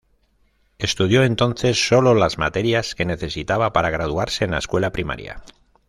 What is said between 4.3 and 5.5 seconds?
en la escuela primaria.